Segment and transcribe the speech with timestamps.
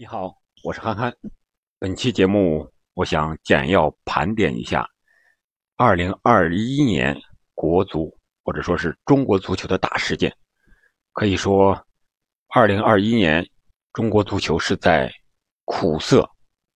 [0.00, 0.32] 你好，
[0.62, 1.12] 我是憨憨。
[1.80, 4.88] 本期节目，我想简要盘点一下
[5.76, 7.20] 2021年
[7.52, 10.32] 国足或者说是中国足球的大事件。
[11.10, 11.76] 可以说
[12.54, 13.50] ，2021年
[13.92, 15.12] 中国足球是在
[15.64, 16.24] 苦涩、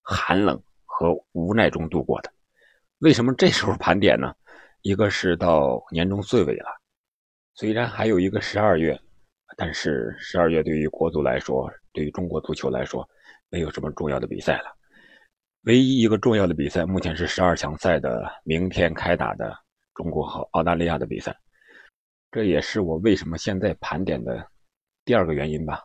[0.02, 2.32] 寒冷和无奈中度过的。
[2.98, 4.34] 为什么这时候盘点呢？
[4.80, 6.66] 一个是到年终岁尾了，
[7.54, 9.00] 虽然还有一个十二月。
[9.54, 13.08] 但是十二月对于国足来说，对于中国足球来说，
[13.48, 14.76] 没有什么重要的比赛了。
[15.62, 19.56] 唯一一个重要的比赛，目前是十二强赛的明天开打的
[19.94, 21.36] 中国和澳大利亚的比赛。
[22.30, 24.44] 这也是我为什么现在盘点的
[25.04, 25.80] 第二个原因吧。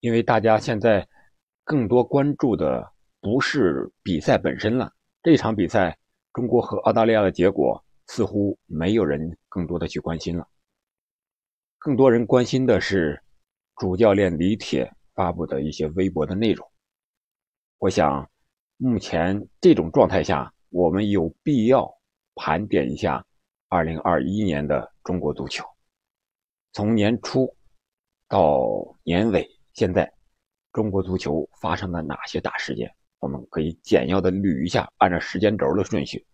[0.00, 1.06] 因为大家现在
[1.64, 4.92] 更多关注的不是比赛本身了。
[5.22, 5.96] 这场比赛，
[6.32, 10.46] 中国和澳大利亚的结果似乎没有人更多的去关心了。
[11.78, 13.20] 更多人关心的是
[13.76, 14.90] 主教练李铁
[15.22, 16.68] 发布的一些微博的内容。
[17.78, 18.28] 我想，
[18.76, 21.88] 目前这种状态下，我们有必要
[22.34, 23.24] 盘点一下
[23.68, 25.64] 2021年的中国足球。
[26.72, 27.56] 从年初
[28.26, 28.68] 到
[29.04, 30.12] 年尾，现在
[30.72, 32.92] 中国足球发生了哪些大事件？
[33.20, 36.26] 我们可以简要的捋一下，按照时间轴的顺序。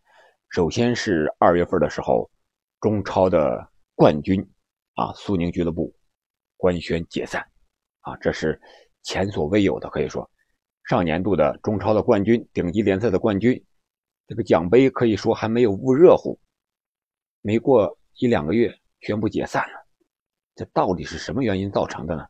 [0.49, 2.31] 首先是二月份的时候，
[2.81, 4.43] 中超的冠军。
[4.95, 5.95] 啊，苏宁俱乐部
[6.57, 7.47] 官宣解散，
[8.09, 8.59] 啊，这是
[9.03, 10.31] 前所未有的，可以说，
[10.89, 13.63] 上年度的中超的冠军，顶级联赛的冠军，
[14.27, 16.41] 这个奖杯可以说还没有捂热乎，
[17.43, 19.87] 没过一两个月宣布解散了，
[20.55, 22.25] 这到底是什么原因造成的呢？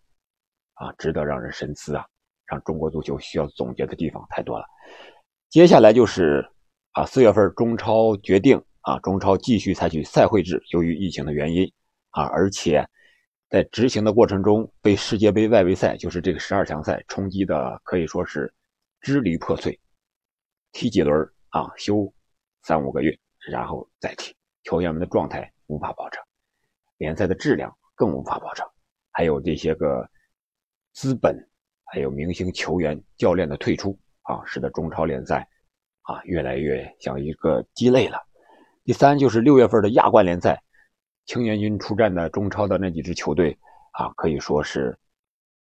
[0.74, 2.04] 啊，值得让人深思啊，
[2.46, 4.66] 让中国足球需要总结的地方太多了。
[5.48, 6.44] 接下来就是
[6.90, 11.72] 啊，四月份中超决定啊，中超继续采取赛会制，由于疫情的原因。
[12.10, 12.24] 啊！
[12.24, 12.82] 而且
[13.48, 18.52] 在执行的过程中，被世界杯外围赛，就是这个十二强赛冲击的可以说是
[19.00, 19.78] 支离破碎。
[20.72, 21.72] 踢几轮啊？
[21.78, 22.12] 休
[22.62, 23.18] 三五个月，
[23.50, 26.23] 然后再踢，球员们的状态无法保证，
[26.98, 28.67] 联赛的质量更无法保证，
[29.12, 30.06] 还有这些个
[30.92, 31.34] 资本，
[31.84, 35.48] 还有明星球员、教练的退出啊，使得中超联赛
[36.02, 38.18] 啊越来越像一个鸡肋了。
[38.84, 40.62] 第三就是六月份的亚冠联赛。
[41.28, 43.55] 青年军出战的中超的那几支球队
[43.92, 44.98] 啊，可以说是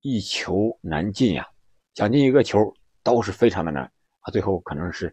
[0.02, 1.48] 一球难进呀，
[1.94, 2.58] 想进一个球
[3.02, 3.82] 都是非常的难
[4.20, 4.30] 啊。
[4.30, 5.12] 最后可能是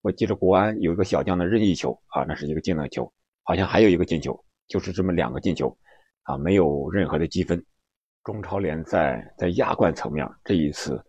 [0.00, 3.10] 我记得国安有一个小将的任意球啊，那是一个进了球，
[3.44, 4.36] 好像还有一个进球，
[4.66, 5.78] 就是这么两个进球
[6.24, 7.64] 啊，没有任何的积分。
[8.24, 11.00] 中超联赛在亚冠层面这一次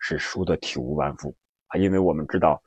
[0.00, 1.34] 是输得体无完肤
[1.68, 2.62] 啊，因为我们知道，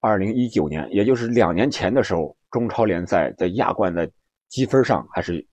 [0.00, 4.06] 二零一九年也就是两年前的时候，中超联赛在亚冠的。
[4.48, 5.46] 积分上还是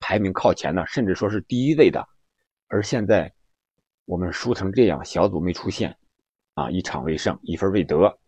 [0.00, 2.06] 排名靠前的，甚至说是第一位的。
[2.68, 3.32] 而现在
[4.04, 5.96] 我们输成这样，小组没出现，
[6.54, 8.18] 啊，一场未胜，一分未得。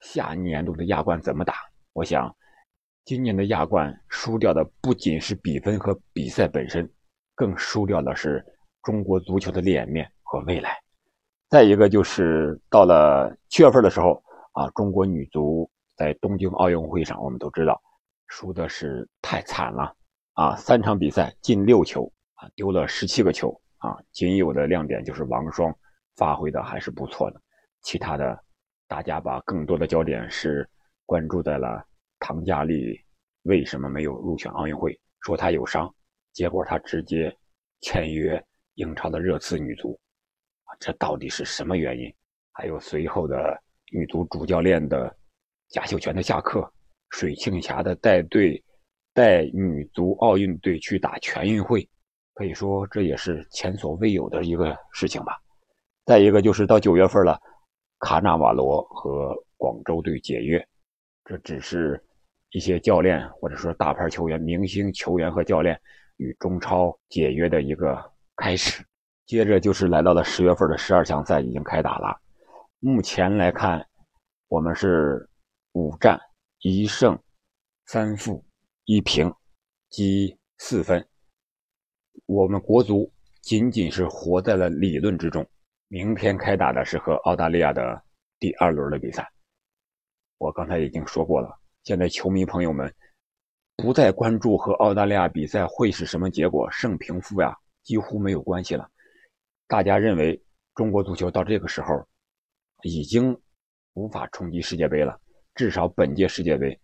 [0.00, 1.54] 下年度的亚冠怎么打？
[1.92, 2.34] 我想，
[3.04, 6.90] 今年的亚冠输掉的不仅是比分和比赛本身，
[7.34, 8.44] 更输掉的是
[8.82, 10.78] 中国足球的脸面和未来。
[11.48, 17.80] 再一个就是到了七月份的时候，啊，中国女足在东京奥运会上，我们都知道。
[18.28, 19.94] 输的是太惨了
[20.34, 20.56] 啊！
[20.56, 23.96] 三场比赛进六球啊，丢了十七个球啊。
[24.12, 25.72] 仅有的亮点就是王霜
[26.16, 27.40] 发挥的还是不错的，
[27.82, 28.38] 其他的
[28.88, 30.68] 大家把更多的焦点是
[31.06, 31.84] 关注在了
[32.18, 32.98] 唐佳丽
[33.42, 35.92] 为什么没有入选奥运会，说她有伤，
[36.32, 37.36] 结果她直接
[37.80, 38.42] 签约
[38.74, 39.98] 英超的热刺女足
[40.64, 42.12] 啊，这到底是什么原因？
[42.52, 43.60] 还有随后的
[43.92, 45.14] 女足主教练的
[45.68, 46.72] 贾秀全的下课。
[47.14, 48.60] 水庆霞的带队
[49.12, 51.88] 带女足奥运队去打全运会，
[52.34, 55.40] 可以说这也是前所未有的一个事情吧。
[56.04, 57.40] 再一个就是到九月份了，
[58.00, 60.66] 卡纳瓦罗和广州队解约，
[61.24, 62.02] 这只是
[62.50, 65.80] 一些教练或者说大牌球员、明星球员和教练
[66.16, 67.96] 与中超解约的一个
[68.34, 68.84] 开始。
[69.24, 72.18] 接着就是来到了十月份的十二强赛已经开打了，
[72.80, 73.86] 目前来看，
[74.48, 75.28] 我们是
[75.74, 76.20] 五战。
[76.66, 77.22] 一胜
[77.84, 78.42] 三负
[78.86, 79.30] 一平，
[79.90, 81.06] 积四分。
[82.24, 83.12] 我们国足
[83.42, 85.46] 仅仅是活在了理论之中。
[85.88, 88.02] 明天开打的是和澳大利亚的
[88.38, 89.30] 第二轮的比赛。
[90.38, 92.90] 我刚才已经说过了，现在球迷朋友们
[93.76, 98.90] 不再关注和澳大利亚比赛会是什么结果，胜平负呀几乎没有关系了。
[99.66, 100.42] 大家认为
[100.74, 102.08] 中国足球到这个时候
[102.84, 103.38] 已经
[103.92, 105.20] 无法冲击世界杯了。
[105.54, 106.78] 至少本届世界杯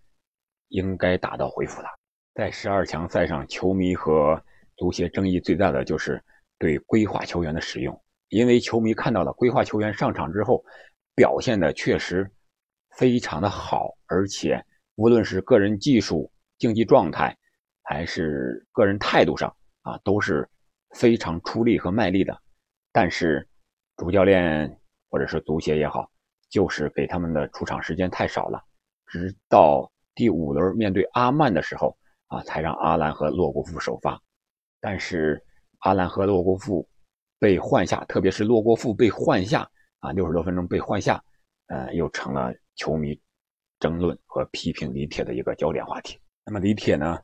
[0.69, 1.89] 应该打道回府了。
[2.35, 4.41] 在十二强赛上，球迷和
[4.77, 6.23] 足协争议最大的就是
[6.59, 8.01] 对规划球员的使用。
[8.29, 10.65] 因为球迷看到了规划球员上场之后
[11.17, 12.31] 表现的确实
[12.97, 14.65] 非常的好，而且
[14.95, 17.37] 无论是个人技术、竞技状态，
[17.83, 20.49] 还是个人态度上啊，都是
[20.95, 22.41] 非常出力和卖力的。
[22.93, 23.49] 但是
[23.97, 24.79] 主教练
[25.09, 26.10] 或者是足协也好，
[26.51, 28.63] 就是给他们的出场时间太少了，
[29.07, 34.21] 直到第五轮面对阿曼的时候啊，才让阿兰和洛国富首发。
[34.81, 35.43] 但是
[35.79, 36.87] 阿兰和洛国富。
[37.43, 39.67] 被换下，特别是洛国富被换下
[40.01, 41.25] 啊，六十多分钟被换下，
[41.69, 43.19] 呃，又成了球迷
[43.79, 46.19] 争论和批评李铁的一个焦点话题。
[46.45, 47.19] 那么李铁呢，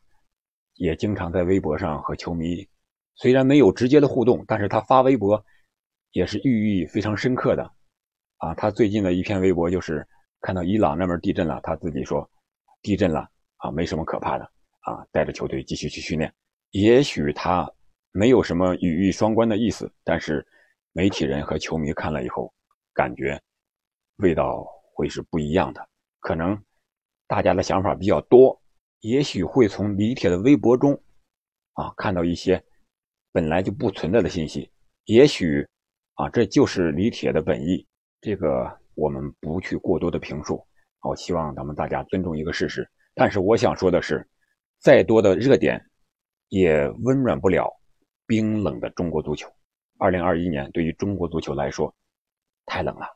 [0.76, 2.66] 也经常在微博上和球迷，
[3.16, 5.44] 虽然没有直接的互动，但是他发微博
[6.12, 7.70] 也是寓意非常深刻的。
[8.38, 10.06] 啊，他最近的一篇微博就是
[10.40, 12.28] 看到伊朗那边地震了，他自己说
[12.82, 14.44] 地震了啊，没什么可怕的
[14.80, 16.32] 啊，带着球队继续去训练。
[16.70, 17.70] 也许他。
[18.18, 20.42] 没有什么语义双关的意思，但是
[20.92, 22.50] 媒体人和球迷看了以后，
[22.94, 23.38] 感觉
[24.16, 25.86] 味道会是不一样的。
[26.20, 26.58] 可能
[27.26, 28.58] 大家的想法比较多，
[29.00, 30.98] 也许会从李铁的微博中
[31.74, 32.64] 啊看到一些
[33.32, 34.70] 本来就不存在的信息。
[35.04, 35.68] 也许
[36.14, 37.86] 啊这就是李铁的本意，
[38.20, 40.66] 这个我们不去过多的评述。
[41.02, 42.88] 我希望咱们大家尊重一个事实。
[43.14, 44.26] 但是我想说的是，
[44.78, 45.80] 再多的热点
[46.48, 47.72] 也温暖不了。
[48.28, 49.48] 冰冷的中国足球，
[49.98, 51.94] 二零二一年对于中国足球来说
[52.64, 53.06] 太冷了。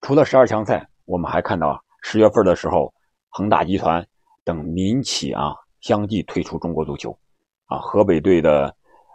[0.00, 2.94] 除了十二强赛，我们还看到十月份的时候，
[3.30, 4.06] 恒大集团
[4.44, 7.10] 等民企啊相继退出中国足球，
[7.66, 8.72] 啊，河北队的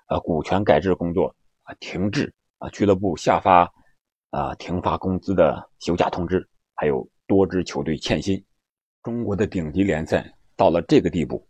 [0.10, 1.34] 呃股权改制工作
[1.64, 3.72] 啊停滞啊，俱乐部下发
[4.32, 8.44] 啊停发工资的休假通知，还有多支球队欠薪。
[9.04, 11.48] 中国的顶级联赛到了这个地步，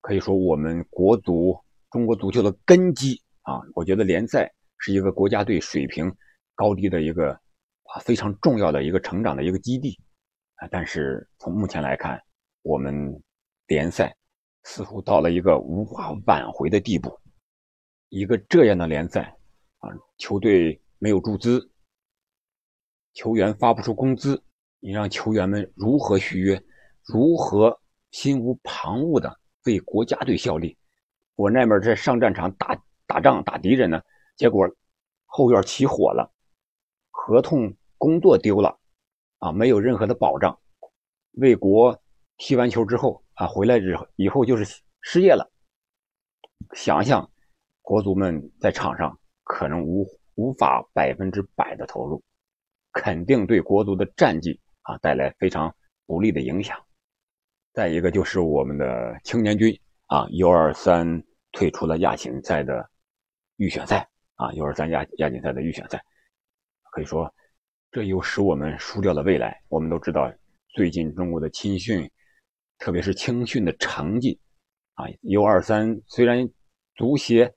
[0.00, 1.58] 可以说我们国足。
[1.90, 6.14] 中国足球的根基啊，我觉得联赛是一个国家队水平
[6.54, 9.98] 高低的一个啊非常重要的一个成长的一个基地
[10.56, 10.68] 啊。
[10.70, 12.20] 但是从目前来看，
[12.62, 13.22] 我们
[13.68, 14.14] 联赛
[14.64, 17.18] 似乎到了一个无法挽回的地步。
[18.10, 19.34] 一个这样的联赛
[19.78, 19.88] 啊，
[20.18, 21.70] 球队没有注资，
[23.12, 24.42] 球员发不出工资，
[24.80, 26.62] 你让球员们如何续约？
[27.04, 30.76] 如何心无旁骛的为国家队效力？
[31.34, 34.02] 我那边在上战场打打仗打敌人呢，
[34.36, 34.68] 结果
[35.26, 36.32] 后院起火了，
[37.10, 38.78] 合同工作丢了，
[39.38, 40.58] 啊，没有任何的保障，
[41.32, 42.02] 为国
[42.38, 45.52] 踢完球之后啊，回来之后以后就是失业了。
[46.74, 47.30] 想想
[47.82, 52.22] 国足们在场上可能无无法百分之百的投入，
[52.92, 55.74] 肯定对国足的战绩啊带来非常
[56.06, 56.82] 不利的影响。
[57.72, 59.78] 再一个就是我们的青年军。
[60.08, 62.88] 啊，U 二三退出了亚锦赛的
[63.56, 66.00] 预选赛啊，U 二三亚亚锦赛的预选赛，
[66.92, 67.34] 可以说
[67.90, 69.60] 这又使我们输掉了未来。
[69.66, 70.32] 我们都知道，
[70.68, 72.08] 最近中国的青训，
[72.78, 74.38] 特别是青训的成绩
[74.94, 76.48] 啊，U 二三虽然
[76.94, 77.52] 足协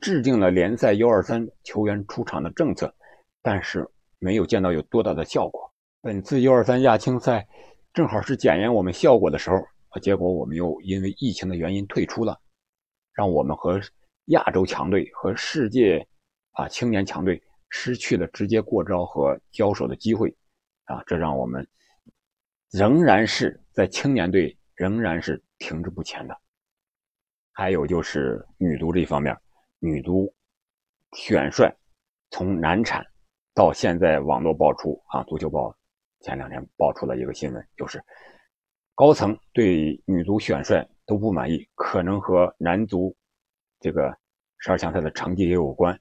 [0.00, 2.94] 制定了联赛 U 二三球员出场的政策，
[3.42, 3.88] 但是
[4.18, 5.72] 没有见到有多大的效果。
[6.00, 7.46] 本次 U 二三亚青赛
[7.92, 9.56] 正好是检验我们效果的时候。
[10.00, 12.40] 结果我们又因为疫情的原因退出了，
[13.12, 13.80] 让我们和
[14.26, 16.06] 亚洲强队和世界
[16.52, 20.32] 啊青年强队失去了直接过招和交手的机会，
[20.84, 21.66] 啊，这让我们
[22.70, 26.38] 仍然是在青年队仍然是停滞不前的。
[27.50, 29.36] 还有就是女足这方面，
[29.80, 30.32] 女足
[31.16, 31.74] 选帅
[32.30, 33.04] 从难产
[33.54, 35.74] 到现在，网络爆出啊，足球报
[36.20, 38.02] 前两天爆出了一个新闻，就是。
[38.94, 43.16] 高层对女足选帅都不满意，可能和男足
[43.80, 44.14] 这个
[44.58, 45.98] 十二强赛的成绩也有关。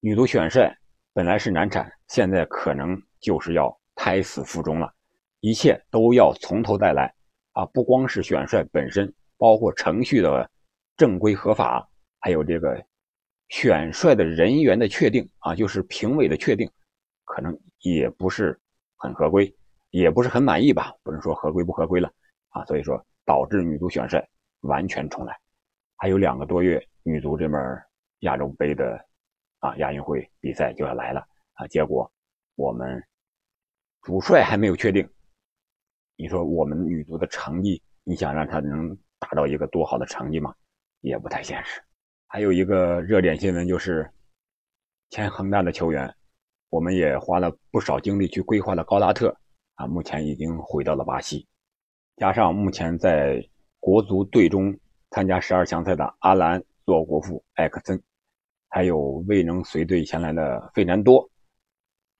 [0.00, 0.76] 女足选帅
[1.14, 4.92] 本来是难产，现在可能就是要胎死腹中了，
[5.40, 7.14] 一切都要从头再来
[7.52, 7.64] 啊！
[7.72, 10.50] 不光是选帅本身，包括程序的
[10.98, 11.88] 正规合法，
[12.18, 12.84] 还有这个
[13.50, 16.68] 选帅的人员的确定啊，就是评委的确定，
[17.24, 18.58] 可能也不是
[18.96, 19.54] 很合规。
[19.92, 22.08] 也不是很满意吧，不能说合规不合规了
[22.50, 24.24] 啊，所以说导致女足选帅
[24.60, 25.36] 完全重来，
[25.96, 27.60] 还有两个多月，女足这门
[28.20, 29.04] 亚洲杯的
[29.58, 32.08] 啊亚运会比赛就要来了啊，结果
[32.54, 33.02] 我们
[34.02, 35.04] 主帅还没有确定，
[36.14, 40.54] 你说我们女足的成绩，你想让她能达到一个多好的成绩吗？
[41.00, 41.82] 也不太现实。
[42.32, 44.08] 还有一个热点新闻就是
[45.08, 46.14] 前恒大的球员，
[46.68, 49.36] 我们也花了不少精力去规划了高拉特。
[49.74, 51.48] 啊，目前已经回到了巴西，
[52.18, 53.44] 加上目前在
[53.80, 54.78] 国足队中
[55.10, 58.00] 参加十二强赛的阿兰、洛国富、艾克森，
[58.68, 58.96] 还有
[59.26, 61.28] 未能随队前来的费南多，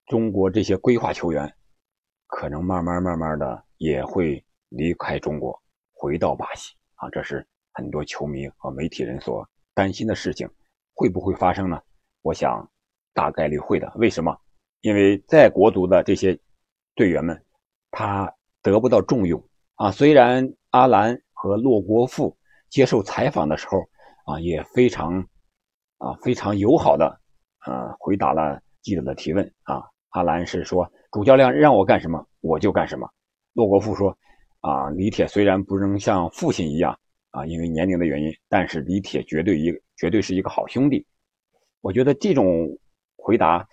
[0.07, 1.49] 中国这些规划球员，
[2.27, 5.57] 可能慢慢慢慢的也会离开中国，
[5.93, 10.49] 回到巴西啊，这是很多球迷和媒体人所担心的事情，
[10.93, 11.81] 会不会发生呢？
[12.21, 12.69] 我想
[13.13, 13.91] 大概率会的。
[13.95, 14.35] 为什么？
[14.81, 16.39] 因为在国足的这些
[16.95, 17.41] 队员们，
[17.91, 19.43] 他得不到重用
[19.75, 19.91] 啊。
[19.91, 22.37] 虽然阿兰和洛国富
[22.69, 23.79] 接受采访的时候
[24.25, 25.25] 啊，也非常。
[26.03, 27.05] 啊，非常友好的，
[27.59, 29.45] 啊，回答了记者的提问。
[29.65, 33.07] 啊，阿兰是说，主教练让我干什么，我就干什么。
[33.53, 34.17] 洛国富说，
[34.61, 36.99] 啊，李铁虽然不能像父亲一样，
[37.31, 41.05] 啊，因为年龄的原因，但是李铁绝对一绝对是一个好兄弟。
[41.81, 42.79] 我觉得这种
[43.17, 43.67] 回答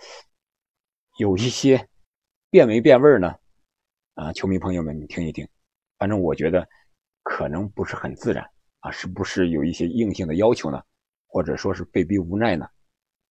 [1.19, 1.89] 有一些
[2.51, 3.35] 变没变味呢？
[4.15, 5.47] 啊，球迷朋友们，你听一听。
[5.99, 6.67] 反正我觉得
[7.23, 8.49] 可能不是很自然。
[8.81, 10.81] 啊，是不是有一些硬性的要求呢？
[11.27, 12.67] 或者说是被逼无奈呢？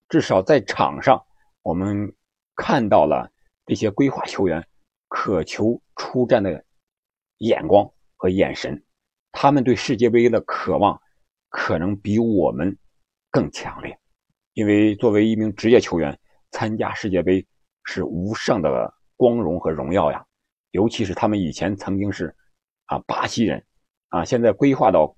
[0.10, 1.26] 至少在场上，
[1.62, 2.14] 我们
[2.56, 3.32] 看到了
[3.66, 4.66] 这些规划球员
[5.08, 6.64] 渴求出战的
[7.38, 8.84] 眼光和眼神，
[9.40, 11.00] 他们对世界杯的渴望
[11.50, 12.76] 可能比我们
[13.30, 13.96] 更强烈。
[14.54, 17.46] 因为作为一名职业球员，参加世界杯
[17.84, 20.26] 是无上的光荣和荣耀呀。
[20.72, 22.36] 尤其是他们以前曾经是
[22.86, 23.64] 啊巴西人
[24.10, 25.16] 啊，现在规划到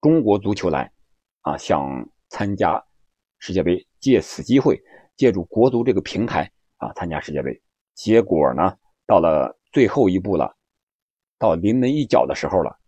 [0.00, 0.92] 中国足球来。
[1.40, 2.80] 啊，想参加
[3.40, 4.80] 世界杯，借此机会，
[5.16, 7.60] 借助国足这个平台啊，参加世界杯。
[7.94, 10.56] 结果呢，到了最后一步了，
[11.40, 12.78] 到临门一脚的时候了，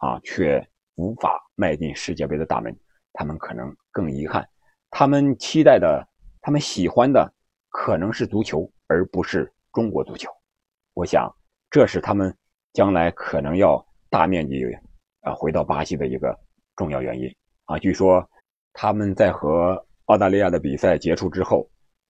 [0.00, 0.62] 啊，却
[0.96, 2.76] 无法迈进世界杯的大门。
[3.12, 4.46] 他们可能更遗憾，
[4.90, 6.06] 他们期待的，
[6.40, 7.32] 他们喜欢的，
[7.70, 10.30] 可能是足球，而不是中国足球。
[10.94, 11.28] 我想，
[11.70, 12.32] 这是他们
[12.72, 14.62] 将来可能要大面积
[15.22, 16.38] 啊回到巴西的一个
[16.76, 17.28] 重要原因。
[17.64, 18.24] 啊，据说
[18.72, 21.68] 他们在和澳大利亚的比赛结束之后，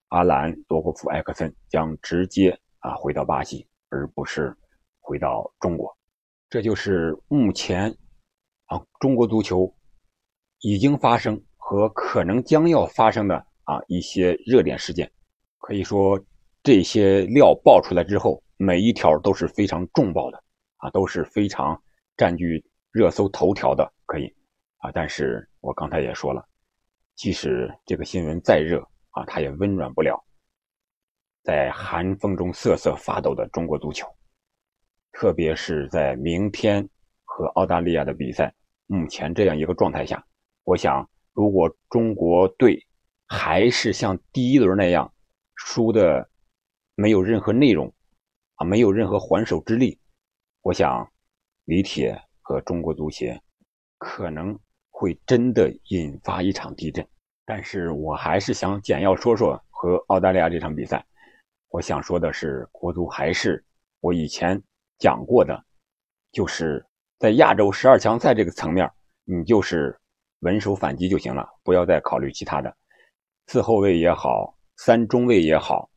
[0.08, 4.54] 阿兰、多霍夫、埃克森将直接啊回到巴西，而不是
[5.00, 5.96] 回到中国。
[6.50, 7.96] 这就是目前
[8.66, 9.72] 啊中国足球
[10.58, 15.10] 已经发生和可能将要发生的啊一些热点事件。
[15.58, 16.20] 可以说，
[16.64, 20.42] 这些料爆出来之后，每一条都是非常重磅的
[20.78, 21.80] 啊，都是非常
[22.16, 24.34] 占据热搜头条的，可以。
[24.78, 24.90] 啊！
[24.92, 26.42] 但是我刚才也说了，
[27.14, 28.80] 即使这个新闻再热
[29.10, 30.18] 啊，它也温暖不了
[31.44, 34.08] 在寒风中瑟瑟发抖的中国足球。
[35.12, 36.88] 特别是在明天
[37.24, 38.52] 和澳大利亚的比赛，
[38.86, 40.24] 目前这样一个状态下，
[40.64, 42.86] 我想，如果中国队
[43.26, 45.12] 还是像第一轮那样
[45.56, 46.28] 输的
[46.94, 47.92] 没有任何内容
[48.56, 49.98] 啊，没有任何还手之力，
[50.62, 51.10] 我想
[51.64, 53.40] 李铁和中国足协
[53.98, 54.58] 可能。
[54.92, 57.08] 会真的引发一场地震，
[57.46, 61.02] 但是我还是想简要说说和澳大利亚这场比赛。
[61.70, 63.64] 我想说的是，国足还是
[64.00, 64.62] 我以前
[65.00, 65.60] 讲过的，
[66.30, 66.86] 就是
[67.18, 68.88] 在亚洲十二强赛这个层面，
[69.24, 69.98] 你就是
[70.40, 72.72] 稳守反击就行了，不要再考虑其他的。
[73.46, 75.90] 四后卫也好，三中卫也好，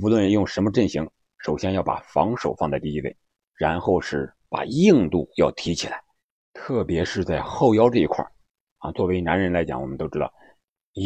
[0.00, 1.06] 无论用什么阵型，
[1.38, 3.14] 首先要把防守放在第一位，
[3.58, 6.02] 然后是把硬度要提起来。
[6.54, 8.24] 特别是在后腰这一块
[8.78, 10.32] 啊，作为男人来讲，我们都知道，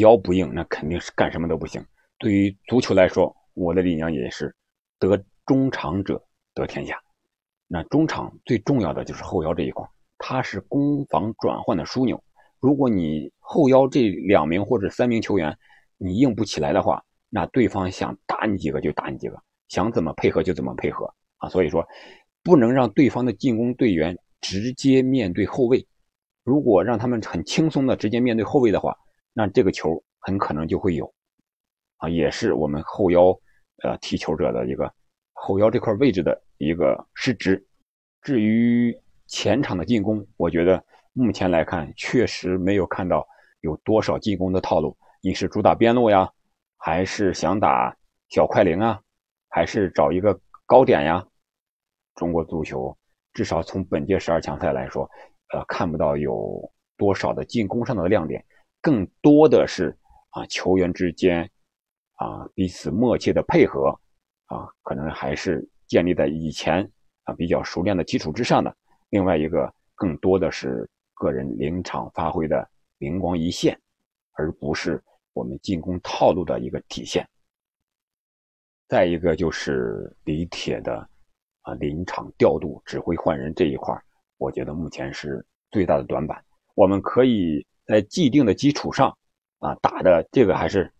[0.00, 1.84] 腰不硬，那肯定是干什么都不行。
[2.18, 4.54] 对于足球来说，我的理念也是，
[4.98, 6.22] 得中场者
[6.54, 7.01] 得天下。
[7.72, 9.82] 那中场最重要的就是后腰这一块，
[10.18, 12.22] 它是攻防转换的枢纽。
[12.60, 15.56] 如果你后腰这两名或者三名球员
[15.96, 21.48] 你硬不起来的话，那对方想打你几个就打你几个，想怎么配合就怎么配合啊。
[21.48, 21.82] 所以说，
[22.42, 24.14] 不能让对方的进攻队员。
[24.44, 25.86] 直接面对后卫，
[26.42, 28.92] 如果让他们很轻松的直接面对后卫的话，
[29.32, 31.14] 那这个球很可能就会有，
[31.98, 33.26] 啊，也是我们后腰
[33.84, 34.92] 呃踢球者的一个
[35.44, 37.60] 后腰这块位置的一个失职。
[38.20, 38.96] 至于
[39.26, 40.80] 前场的进攻，我觉得
[41.12, 43.26] 目前来看确实没有看到
[43.62, 44.96] 有多少进攻的套路。
[45.20, 46.30] 你是主打边路呀，
[46.76, 47.92] 还是想打
[48.28, 49.00] 小快灵啊，
[49.48, 51.26] 还是找一个高点呀？
[52.14, 52.96] 中国足球。
[53.32, 55.10] 至少从本届十二强赛来说，
[55.52, 58.44] 呃，看不到有多少的进攻上的亮点，
[58.80, 59.98] 更多的是
[60.30, 61.42] 啊球员之间
[62.14, 63.98] 啊彼此默契的配合
[64.52, 66.88] 啊，可能还是建立在以前
[67.24, 68.74] 啊比较熟练的基础之上的。
[69.10, 72.68] 另外一个，更多的是个人临场发挥的
[72.98, 73.78] 灵光一现，
[74.32, 77.26] 而不是我们进攻套路的一个体现。
[78.88, 81.08] 再一个就是李铁的。
[81.64, 83.96] 啊，临场调度、指挥换人这一块
[84.36, 86.44] 我觉得目前是最大的短板。
[86.74, 89.16] 我们可以在既定的基础上，
[89.60, 90.92] 啊，打的这个还是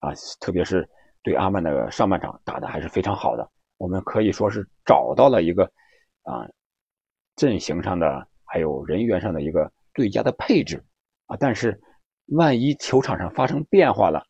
[0.00, 0.86] 啊，特别是
[1.22, 3.50] 对阿曼的上半场打的还是非常好的。
[3.76, 5.64] 我们可以说是找到了一个
[6.22, 6.46] 啊
[7.36, 10.82] 阵型上的还有人员上的一个最佳的配置
[11.26, 11.80] 啊，但是
[12.26, 14.22] 万一球场上发生变化了，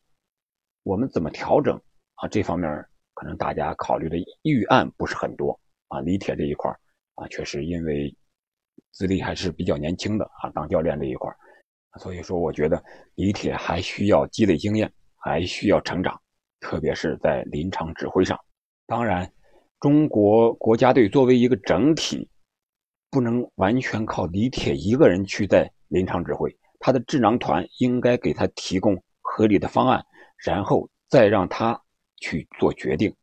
[0.83, 1.79] 我们怎么调整
[2.15, 2.27] 啊？
[2.27, 5.99] 这方面可能大家考虑的预案不是很多啊。
[6.01, 6.71] 李铁这一块
[7.15, 8.15] 啊，确实因为
[8.91, 11.29] 资历还是比较年轻的啊，当教练这一块
[11.99, 12.81] 所以说我觉得
[13.15, 16.19] 李铁还需要积累经验，还需要成长，
[16.61, 18.39] 特别是在临场指挥上。
[18.87, 19.29] 当然，
[19.81, 22.29] 中国国家队作为一个整体，
[23.09, 30.01] 不能完全靠李铁一个人去在临场指挥，他的智囊团应该给他提供合理的方案。
[30.43, 31.79] 然后再让他
[32.19, 33.13] 去做决定，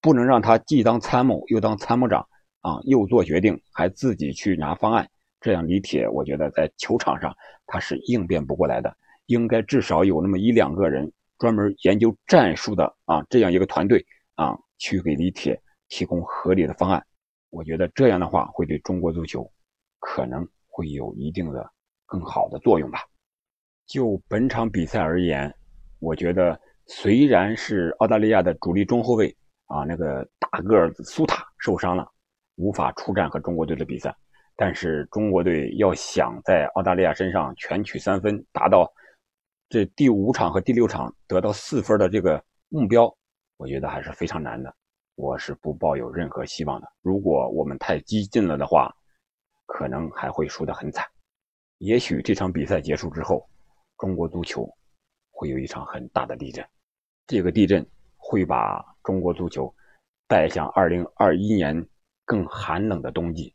[0.00, 2.26] 不能让他既当参谋又当参谋长
[2.62, 5.06] 啊，又做决定还自己去拿方案，
[5.40, 7.34] 这样李铁我觉得在球场上
[7.66, 8.96] 他是应变不过来的。
[9.26, 11.12] 应该至少有那么一两个人
[11.44, 14.02] 专门研究战术的啊，这样一个团队
[14.34, 15.60] 啊，去给李铁
[15.90, 17.04] 提供合理的方案。
[17.50, 19.46] 我觉得这样的话会对中国足球
[19.98, 21.70] 可能会有一定的
[22.06, 23.00] 更好的作用吧。
[23.84, 25.54] 就本场比赛而言。
[26.00, 29.34] 我觉得虽然是澳大利亚的主力中后卫
[29.66, 32.10] 啊，那个大个子苏塔受伤了，
[32.56, 34.14] 无法出战和中国队的比赛，
[34.56, 38.90] 但是中国队要想在澳大利亚身上全取三分，达到
[39.68, 43.14] 这第五场和第六场得到四分的这个目标，
[43.56, 44.74] 我觉得还是非常难的。
[45.14, 46.88] 我是不抱有任何希望的。
[47.02, 48.94] 如果我们太激进了的话，
[49.66, 51.06] 可能还会输得很惨。
[51.78, 53.48] 也许这场比赛结束之后，
[53.98, 54.68] 中国足球。
[55.36, 56.64] 会有一场很大的地震，
[57.26, 57.84] 这个地震
[58.16, 59.74] 会把中国足球
[60.28, 61.88] 带向2021年
[62.24, 63.52] 更寒冷的冬季。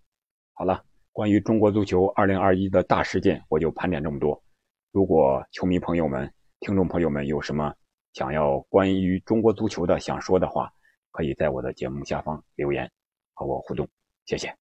[0.52, 4.44] 好了，关于中国足球2021的大事件，我就盘点这么多。
[4.92, 7.74] 如果球迷朋友们、听众朋友们有什么
[8.14, 10.74] 想要关于中国足球的想说的话，
[11.12, 12.92] 可以在我的节目下方留言
[13.34, 13.88] 和我互动。
[14.26, 14.56] 谢谢，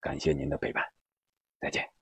[0.00, 0.84] 感谢您的陪伴，
[1.60, 1.97] 再见。